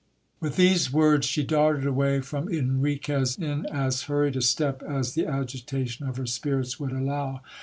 [0.39, 5.27] With these words, she darted away from Enriquez in as hurried a step as the
[5.27, 7.41] agitation of her spirits would allow.